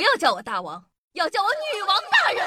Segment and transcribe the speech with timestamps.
[0.00, 0.82] 不要叫我大王，
[1.12, 2.42] 要叫我女王大人。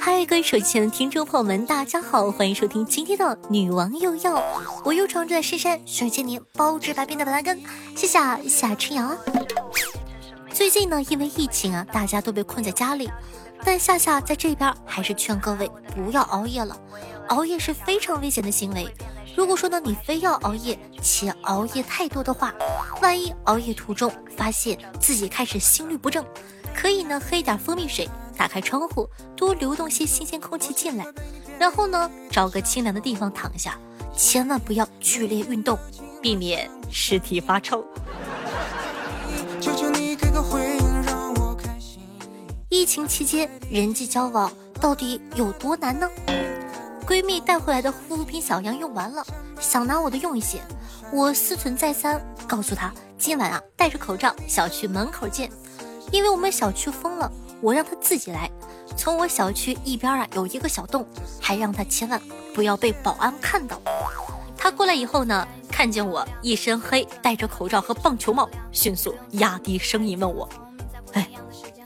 [0.00, 4.36] 嗨，各位手机前的听众朋友们，大家好，欢迎收听今天的《女王又要》，
[4.84, 7.62] 我又常住在深山，水千年，包治百病的板蓝根，
[7.94, 8.18] 谢谢
[8.48, 9.16] 夏春阳。
[10.58, 13.08] 最近呢，因为疫情啊，大家都被困在家里，
[13.62, 16.76] 但夏夏在这边还是劝各位不要熬夜了，
[17.28, 18.92] 熬夜是非常危险的行为。
[19.36, 22.52] 如果说呢，你非要熬夜，且熬夜太多的话，
[23.00, 26.26] 万一熬夜途中发现自己开始心律不正，
[26.74, 31.06] 可以呢喝一点蜂蜜水，打开窗户，多流动些新鲜空气进来，
[31.56, 33.78] 然后呢找个清凉的地方躺下，
[34.12, 35.78] 千万不要剧烈运动，
[36.20, 37.86] 避免尸体发臭。
[42.78, 46.08] 疫情期间人际交往到底有多难呢？
[47.04, 49.26] 闺蜜带回来的护肤品小样用完了，
[49.58, 50.60] 想拿我的用一些。
[51.12, 55.50] 我思忖再三，告诉她今晚啊戴着口罩，小区门口见。
[56.12, 57.28] 因为我们小区封了，
[57.60, 58.48] 我让她自己来。
[58.96, 61.04] 从我小区一边啊有一个小洞，
[61.40, 62.22] 还让她千万
[62.54, 63.82] 不要被保安看到。
[64.56, 70.48] 她过来以后呢，看见我一身黑，戴着口罩和棒球帽，迅速压低声音问我
[71.14, 71.28] ：“哎，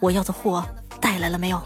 [0.02, 0.62] 我要的货
[1.12, 1.60] 带来了没有？”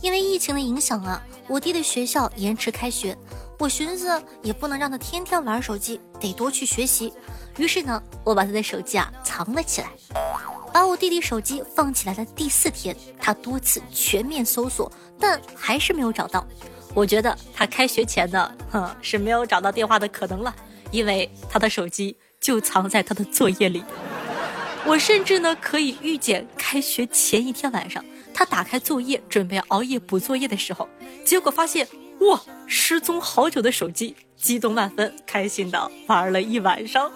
[0.00, 3.16] 因为疫情的影响啊，我弟的学校延迟开学，
[3.58, 7.12] 我寻思也不能让他天天玩手机，得多去学习。
[7.58, 9.88] 于是呢，我把他的手机啊藏了起来。
[10.72, 16.44] 把我弟弟手机放起来的第四天，他多次全面搜索，但还是没有找到。
[16.94, 20.54] 我觉得他开学前呢， 哼，是没有找到电话的可能了，
[20.90, 23.84] 因为他的手机就藏在他的作业里。
[24.86, 30.88] 我甚至呢可以预见，开学前一天晚上，他打开作业准备熬夜补作业的时候，
[31.24, 31.86] 结果发现
[32.20, 37.10] 哇，失踪好久的手机，激动万分，开心的玩了一晚上。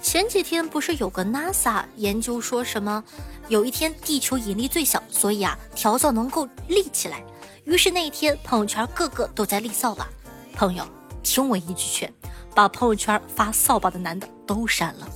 [0.00, 3.02] 前几天不是有个 NASA 研究说什么，
[3.48, 7.22] 有一天地球引力最小，所以啊调扫能够立起来。
[7.64, 10.08] 于是那一天朋友圈个个都在立扫把。
[10.54, 10.86] 朋友，
[11.26, 12.10] 听我一句劝。
[12.54, 15.06] 把朋友圈发扫把的男的都删了，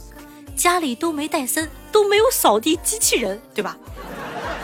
[0.55, 3.79] 家里都没戴森，都没有扫地机器人，对吧？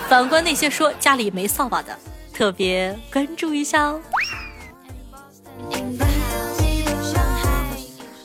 [0.08, 1.98] 反观那些说家里没扫把的，
[2.34, 4.00] 特别关注一下哦。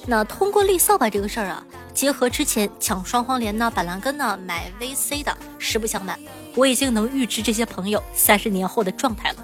[0.06, 6.20] 那通过立扫把这个事儿啊，结合之前抢双黄连呢、板蓝根呢、买 VC 的，实不相瞒，
[6.56, 9.38] 我已经能预知这些朋友三十年后的状态了。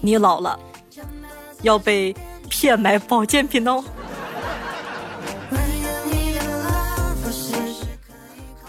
[0.00, 0.58] 你老了，
[1.62, 2.12] 要被
[2.48, 3.84] 骗买保健品哦。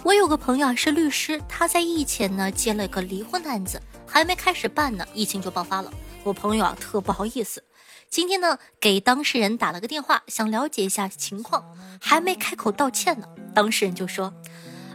[0.03, 5.91] 我有个朋友啊是律师，他在疫前呢接了个离婚的案子，还没开始办呢，疫情就爆发了。
[6.23, 7.63] 我朋友啊特不好意思，
[8.09, 11.63] 今天呢给当事人打了个电话，想了解一下情况，
[12.01, 14.34] 还没开口道歉呢，当事人就说：“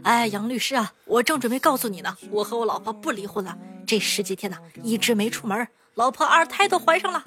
[0.03, 3.57] 哎，杨律师啊，我正准备告诉你呢，我和我老婆不离婚了，
[3.87, 7.23] 这十几天呢一直没出门，老婆二胎都怀上了。”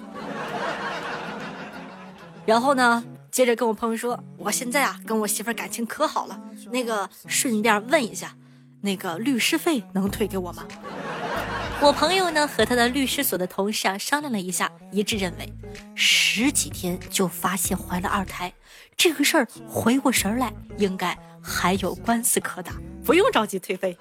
[2.48, 3.04] 然后呢？
[3.30, 6.42] 接着跟我朋友说，我现在啊跟我媳妇感情可好了，
[6.72, 8.34] 那个顺便问一下，
[8.82, 10.66] 那个律师费能退给我吗？
[11.82, 15.54] 我朋友呢和他的律师所的同事啊商量了一下，一致认为
[15.94, 18.52] 十几天就发现怀了二胎，
[18.96, 22.72] 这个事儿回过神来应该还有官司可打，
[23.04, 23.96] 不用着急退费。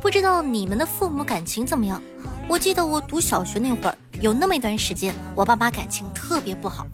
[0.00, 2.00] 不知道你们的父母感情怎么样？
[2.48, 6.86] 我记得我读小学那会儿，有那么一段时间，我爸妈感情特别不好。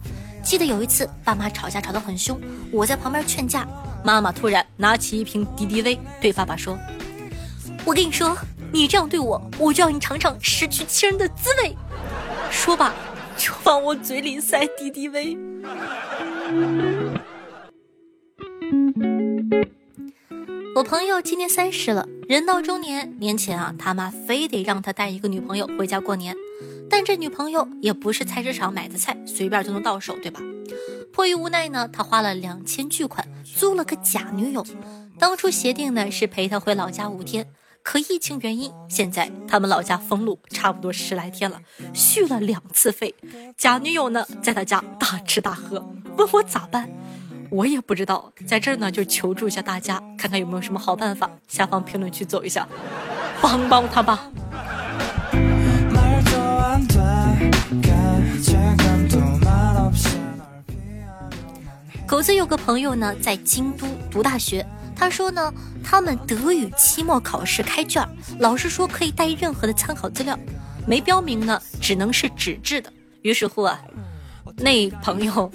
[0.43, 2.39] 记得有一次，爸妈吵架吵得很凶，
[2.71, 3.67] 我在旁边劝架，
[4.03, 6.77] 妈妈突然拿起一瓶敌敌畏，对爸爸说
[7.85, 8.35] ：“我跟你说，
[8.71, 11.77] 你这样对我，我就要你尝尝失去亲人的滋味。”
[12.49, 12.91] 说罢，
[13.37, 15.37] 就往我嘴里塞敌敌畏
[20.75, 23.15] 我朋友今年三十了，人到中年。
[23.19, 26.35] 年前啊，他妈非得让他带一个女朋友回家过年，
[26.89, 30.41] 但这女朋友也不是菜市场买的菜，随便就能到手，对吧？
[31.13, 34.65] 迫于无奈呢，他花了两千巨款租了个假女友。
[35.19, 37.47] 当初协定呢是陪他回老家五天，
[37.83, 41.61] 可疫情原因，现在他们老家封路，差不多十来天了，
[41.93, 43.13] 续了两次费。
[43.55, 45.87] 假女友呢在他家大吃大喝，
[46.17, 46.89] 问我咋办。
[47.53, 51.29] 我也不知道，在这儿呢就求助一下大家，看看有没有什么好办法。
[51.47, 52.67] 下方评论区走一下，
[53.39, 54.27] 帮帮他吧。
[62.07, 64.65] 狗子有个朋友呢，在京都读大学。
[64.95, 65.53] 他说呢，
[65.83, 68.03] 他们德语期末考试开卷，
[68.39, 70.35] 老师说可以带任何的参考资料，
[70.87, 72.91] 没标明呢，只能是纸质的。
[73.21, 73.79] 于是乎啊，
[74.57, 75.51] 那朋友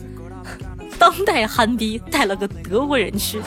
[0.98, 3.40] 当代憨逼带了个德国人去。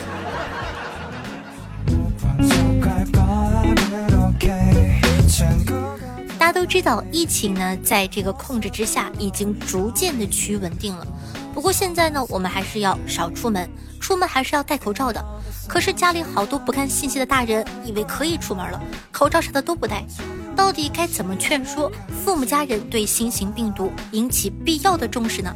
[6.40, 11.06] 大家都知道，疫情呢，在这个控制之下，已经逐渐的趋于稳定了。
[11.54, 13.70] 不过现在呢，我们还是要少出门，
[14.00, 15.24] 出门还是要戴口罩的。
[15.68, 18.82] 可是家里好多不看信息的大人，以为可以出门了，
[19.12, 20.04] 口罩啥的都不戴。
[20.56, 21.92] 到底该怎么劝说
[22.24, 25.56] 父母家人对新型病毒引起必要的重视呢？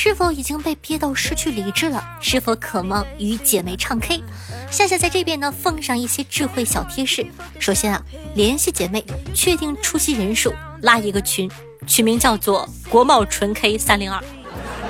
[0.00, 2.00] 是否已经被憋到失去理智了？
[2.20, 4.22] 是否渴望与姐妹唱 K？
[4.70, 7.26] 夏夏在这边呢，奉上一些智慧小贴士。
[7.58, 8.00] 首先啊，
[8.36, 9.04] 联系姐妹，
[9.34, 11.50] 确定出席人数，拉一个群。
[11.84, 14.22] 取名叫做“国贸纯 K 三零二”，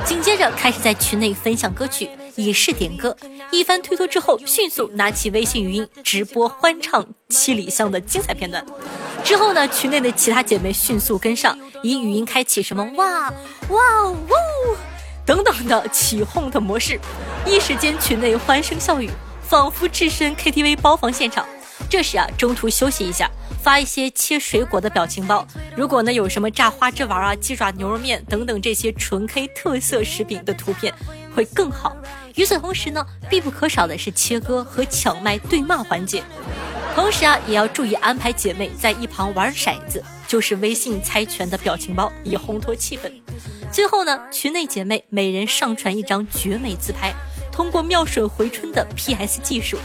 [0.05, 3.17] 紧接着开始在群内分享歌曲，以示点歌。
[3.51, 8.63] 一番推脱之后，迅速拿起微信语音直播欢唱《七里香》的精彩片段。
[9.25, 13.33] 之后呢，群内的其他姐妹迅速跟上，以语音开启什么“哇
[13.71, 14.17] 哇呜”
[15.29, 16.99] 等等的起哄的模式，
[17.45, 19.11] 一时间群内欢声笑语，
[19.43, 21.45] 仿佛置身 KTV 包房现场。
[21.91, 23.31] 这时啊，中途休息一下。
[23.63, 25.47] 发一些切水果的表情包，
[25.77, 30.95] 如果呢有什么炸花枝丸啊、鸡爪牛肉面等等这些纯 K 特色食品的图片
[31.35, 31.95] 会更好。
[32.37, 36.23] 与此同时呢，必不可少的是切割和抢麦对骂环节，
[36.95, 43.13] 同时啊也要注意安排姐妹在一旁玩骰子，就是微信猜拳的表情包，以烘托气氛。
[43.71, 47.15] 最后呢，群内姐妹每人上传一张绝美自拍。
[47.51, 49.77] 通过妙手回春的 PS 技术，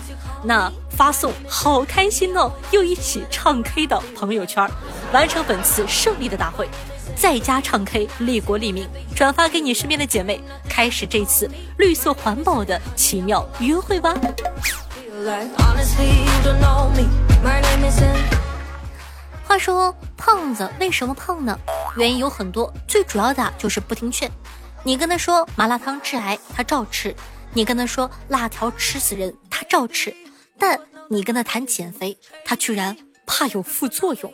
[0.44, 4.70] 那发送好开心哦，又一起唱 K 的朋友圈，
[5.12, 6.70] 完成本次胜利的大会，
[7.16, 10.40] 在家唱 K 利国利民，转发给你身边的姐妹，
[10.70, 14.14] 开始这次绿色环保的奇妙约会吧。
[19.48, 21.58] 话说胖子为什么胖呢？
[21.98, 24.30] 原因有很多，最主要的就是不听劝。
[24.84, 27.16] 你跟他说麻辣烫致癌，他照吃。
[27.54, 30.12] 你跟他说辣条吃死人，他照吃；
[30.58, 32.98] 但你跟他谈减肥，他居然
[33.28, 34.34] 怕有副作用。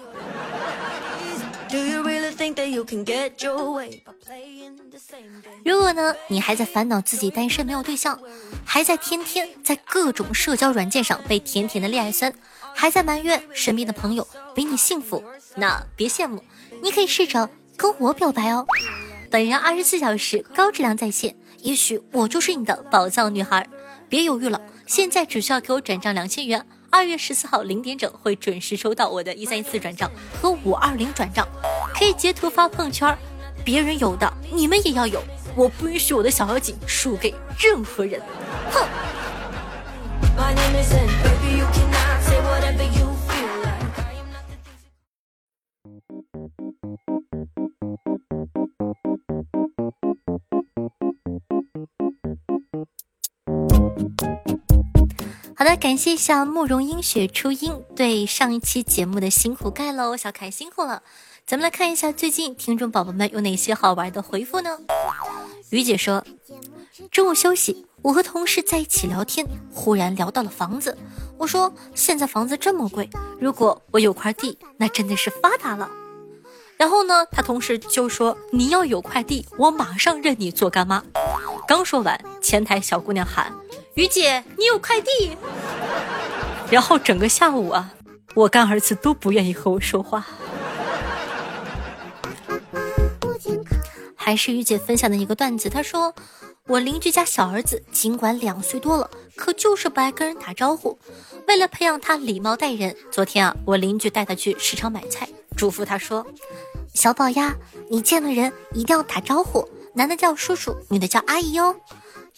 [5.66, 8.18] 如果呢，你还在烦恼自己单身没有对象，
[8.66, 12.34] 还在天天在各种社交软件上被甜甜的恋爱酸，
[12.74, 14.26] 还在埋怨身边的朋友
[14.56, 15.22] 比你幸福，
[15.58, 16.42] 那别羡慕，
[16.82, 18.66] 你可以试着跟我表白哦。
[19.30, 21.36] 本人二十四小时高质量在线。
[21.62, 23.68] 也许我就是你的宝藏女孩，
[24.08, 30.10] 别犹豫了，现在只需要给我转账两千元，二月十四号零点整会准时收到我的一三一四转账
[30.42, 31.46] 和五二零转账，
[31.94, 33.18] 可以截图发朋友圈，
[33.66, 35.22] 别人有的你们也要有，
[35.54, 38.22] 我不允许我的小妖精输给任何人，
[38.72, 38.88] 哼。
[55.60, 61.04] 好的，感谢一下慕容英雪初音对上一期节目的辛苦盖楼，小凯辛苦了。
[61.46, 64.80] 咱们来看一下最近听众宝宝们有哪些好玩的回复呢？
[65.70, 66.24] 于姐说，
[67.12, 70.98] 中午休息，我和同事在一起聊天，忽然聊到了房子。
[71.38, 75.92] 我说现在房子这么贵，如果我有块地，那真的是发达了。
[76.78, 81.04] 然后呢，他同事就说你要有块地，我马上认你做干妈。
[81.68, 83.54] 刚说完，前台小姑娘喊。
[83.96, 85.10] 于姐，你有快递。
[86.72, 87.94] 然后整个下午啊，
[88.36, 90.26] 我干儿子都不愿意和我说话。
[94.16, 96.14] 还是于姐分享的一个段子，她说
[96.68, 100.98] 我邻居家小儿子尽管两岁多了，可就是不爱跟人打招呼。
[101.48, 105.28] 为了培养他礼貌待人，昨天啊，我邻居带他去市场买菜，
[105.58, 106.26] 嘱咐他说
[106.94, 107.56] ：“小宝呀，
[107.90, 111.76] 你见了人一定要打招呼，男的叫叔叔，女的叫阿姨哦。”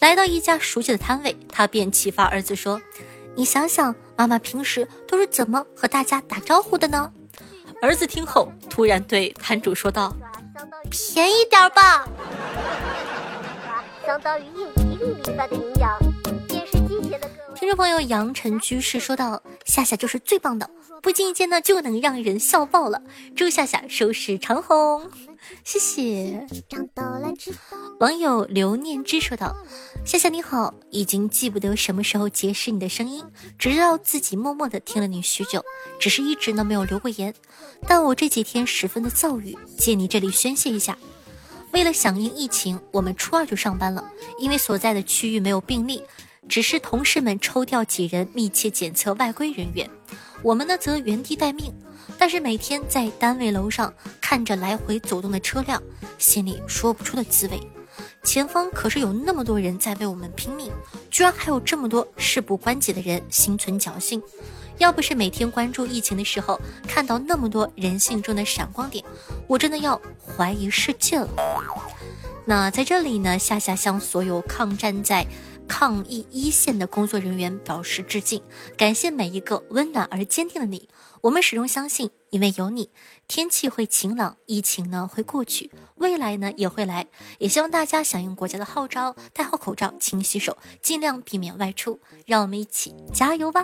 [0.01, 2.81] 来到一家熟悉的摊位，他便启发儿子说
[3.37, 7.13] ：“你想想，妈妈平时都是怎么和大家打招呼的呢？”
[7.83, 10.11] 儿子听后，突然对摊主说道
[10.89, 12.07] ：“便宜点吧。
[14.03, 16.10] ”相当于一一粒米饭的营养。
[17.55, 20.69] 听众朋友杨晨居士说道：“夏夏就是最棒的，
[21.01, 23.01] 不经意间呢就能让人笑爆了。
[23.35, 25.09] 祝夏夏收视长虹，
[25.63, 26.47] 谢谢。”
[27.99, 29.55] 网友刘念之说道
[30.05, 33.23] ：“夏夏你好，已经记不得什么时候结识你的声音，
[33.59, 35.63] 只知道自己默默的听了你许久，
[35.99, 37.33] 只是一直呢没有留过言。
[37.87, 40.97] 但我这几天十分的躁郁，借你这里宣泄一下。”
[41.71, 44.11] 为了响应疫情，我们初二就上班了。
[44.39, 46.03] 因为所在的区域没有病例，
[46.49, 49.89] 只是同事们抽调几人密切检测外归人员，
[50.41, 51.73] 我们呢则原地待命。
[52.17, 55.81] 但是每天在单位楼上看着来回走动的车辆，
[56.17, 57.59] 心里说不出的滋味。
[58.23, 60.71] 前方可是有那么多人在为我们拼命，
[61.09, 64.21] 居然还有这么多事不关己的人心存侥幸。
[64.77, 69.05] 要不是每天关注疫情的时候看到那么多人性中的闪光点，
[69.47, 71.29] 我真的要怀疑世界了。
[72.45, 75.25] 那在这里呢，夏夏向所有抗战在
[75.67, 78.41] 抗疫一线的工作人员表示致敬，
[78.77, 80.89] 感谢每一个温暖而坚定的你。
[81.21, 82.89] 我们始终相信，因为有你，
[83.27, 87.07] 天气会晴朗，疫情呢会过去，未来呢也会来。
[87.37, 91.99] 也希望大家响应国家的号召，戴好口罩，勤洗手，尽量避免外出。
[92.25, 93.63] 让我们一起加油吧！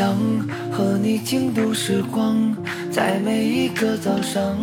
[0.00, 0.16] 想
[0.72, 2.56] 和你共度时光，
[2.90, 4.56] 在每一个早上，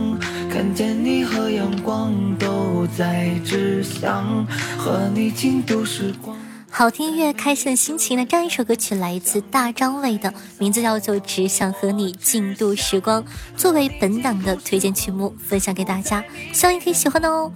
[0.50, 4.44] 看见你和阳光都在指向，
[4.80, 6.36] 和你共度时光。
[6.72, 13.24] 好听音乐，开心的心情的这样一首歌曲来自大张伟的，名字叫做《只想和你静度时光》，
[13.56, 17.52] 作为本档的推荐曲目分享给大家，希望你可以喜欢的哦。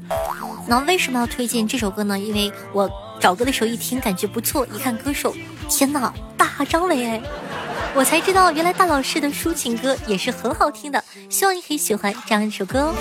[0.67, 2.19] 那为什么要推荐这首歌呢？
[2.19, 2.87] 因为我
[3.19, 5.33] 找歌的时候一听感觉不错，一看歌手，
[5.67, 7.21] 天哪，大张伟哎，
[7.93, 12.95] 我才知道原来大老师的抒情歌也是很好听的，希望你可以喜欢这样一首歌哦。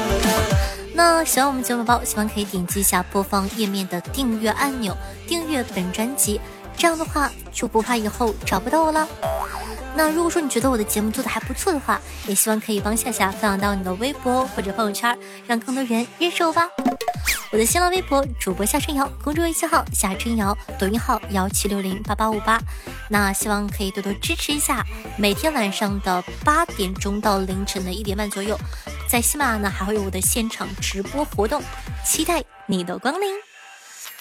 [0.95, 4.95] 那喜欢我们节目宝宝，喜欢可以点击一下播放页面的订阅按钮，
[5.27, 6.41] 订阅本专辑，
[6.77, 9.09] 这样的话就不怕以后找不到我了。
[9.95, 15.17] 那如果说你觉得我的节目做的还不错的话，也希望可以帮夏夏分享到你的微博或者朋友圈，
[15.47, 16.69] 让更多人认识我吧。
[17.53, 22.61] 我的新浪微博主播夏春瑶，公众微信号夏春瑶，抖音号幺七六零八八五八。
[23.09, 24.87] 那希望可以多多支持一下，
[25.19, 28.57] 每天晚上的八点钟到凌晨的一点半左右，
[29.09, 31.61] 在喜马拉雅呢还会有我的现场直播活动，
[32.07, 33.29] 期待你的光临。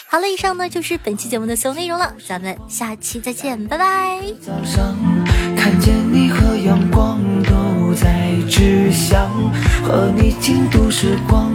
[0.07, 4.19] 好了，以上呢就是本期节目的所有内容了，咱们下期再见，拜拜。
[4.41, 4.97] 早上
[5.55, 7.21] 看见你和阳光
[7.99, 8.07] 在
[8.49, 9.29] 指向，
[9.83, 11.51] 和你共度时光。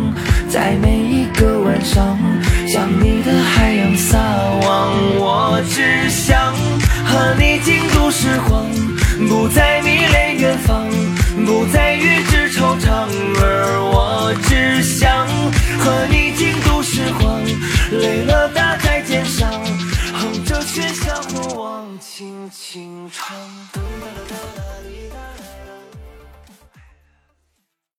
[0.49, 2.19] 在每一个晚上，
[2.69, 4.19] 向你的海洋撒
[4.63, 4.93] 网。
[5.17, 6.55] 我只想
[7.05, 8.67] 和你共度时光，
[9.29, 10.87] 不再迷恋远方，
[11.47, 13.09] 不再与之惆怅。
[13.41, 15.27] 而我只想
[15.79, 17.41] 和你共度时光，
[17.91, 19.51] 累了搭在肩上，
[20.13, 23.35] 哼着喧嚣过往，轻轻唱。